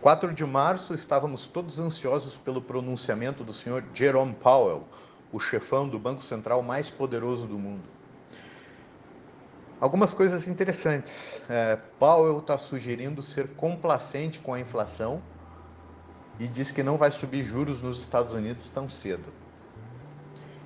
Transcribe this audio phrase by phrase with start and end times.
[0.00, 4.84] 4 de março, estávamos todos ansiosos pelo pronunciamento do senhor Jerome Powell,
[5.30, 7.82] o chefão do Banco Central mais poderoso do mundo.
[9.78, 11.42] Algumas coisas interessantes.
[11.50, 15.22] É, Powell está sugerindo ser complacente com a inflação
[16.38, 19.28] e diz que não vai subir juros nos Estados Unidos tão cedo.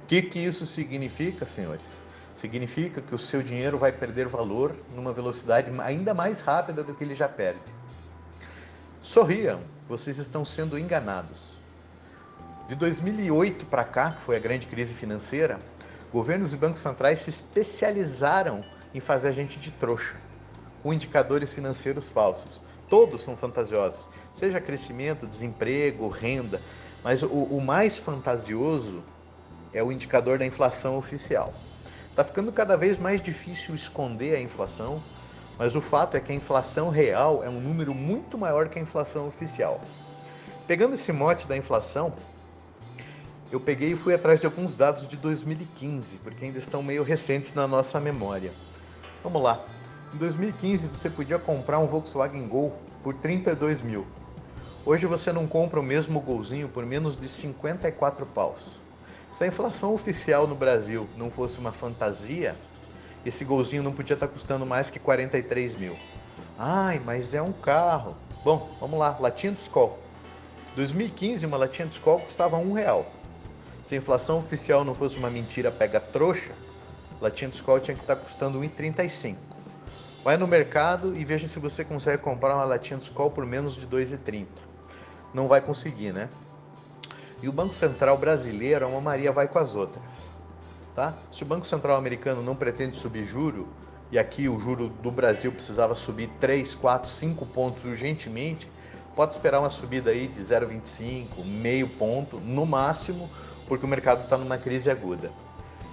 [0.04, 1.96] O que, que isso significa, senhores?
[2.36, 7.02] Significa que o seu dinheiro vai perder valor numa velocidade ainda mais rápida do que
[7.02, 7.84] ele já perde.
[9.04, 11.58] Sorriam, vocês estão sendo enganados.
[12.70, 15.58] De 2008 para cá, que foi a grande crise financeira,
[16.10, 18.64] governos e bancos centrais se especializaram
[18.94, 20.16] em fazer a gente de trouxa,
[20.82, 22.62] com indicadores financeiros falsos.
[22.88, 26.58] Todos são fantasiosos, seja crescimento, desemprego, renda,
[27.02, 29.04] mas o, o mais fantasioso
[29.74, 31.52] é o indicador da inflação oficial.
[32.08, 35.02] Está ficando cada vez mais difícil esconder a inflação,
[35.58, 38.82] mas o fato é que a inflação real é um número muito maior que a
[38.82, 39.80] inflação oficial.
[40.66, 42.12] Pegando esse mote da inflação,
[43.52, 47.54] eu peguei e fui atrás de alguns dados de 2015, porque ainda estão meio recentes
[47.54, 48.50] na nossa memória.
[49.22, 49.60] Vamos lá.
[50.12, 54.06] Em 2015 você podia comprar um Volkswagen Gol por 32 mil.
[54.86, 58.72] Hoje você não compra o mesmo golzinho por menos de 54 paus.
[59.32, 62.54] Se a inflação oficial no Brasil não fosse uma fantasia,
[63.24, 65.96] esse golzinho não podia estar custando mais que 43 mil.
[66.58, 68.16] Ai, mas é um carro.
[68.44, 69.98] Bom, vamos lá, latinha de Skol.
[70.76, 73.06] 2015, uma latinha de Skol custava um real.
[73.84, 76.52] Se a inflação oficial não fosse uma mentira pega trouxa,
[77.20, 79.36] latinha de Skol tinha que estar custando 1,35.
[80.22, 83.74] Vai no mercado e veja se você consegue comprar uma latinha de Skol por menos
[83.74, 84.46] de 2,30.
[85.32, 86.28] Não vai conseguir, né?
[87.42, 90.33] E o Banco Central brasileiro, é uma Maria vai com as outras.
[90.94, 91.14] Tá?
[91.30, 93.68] Se o Banco Central americano não pretende subir juro,
[94.12, 98.70] e aqui o juro do Brasil precisava subir 3, 4, 5 pontos urgentemente,
[99.16, 103.28] pode esperar uma subida aí de 0,25, meio ponto, no máximo,
[103.66, 105.32] porque o mercado está numa crise aguda.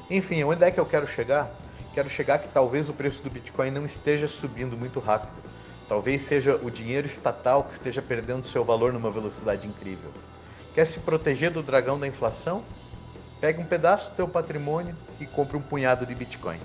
[0.10, 1.50] Enfim, onde é que eu quero chegar?
[1.94, 5.42] Quero chegar que talvez o preço do Bitcoin não esteja subindo muito rápido.
[5.88, 10.12] Talvez seja o dinheiro estatal que esteja perdendo seu valor numa velocidade incrível.
[10.74, 12.64] Quer se proteger do dragão da inflação?
[13.42, 16.60] Pegue um pedaço do teu patrimônio e compre um punhado de Bitcoin.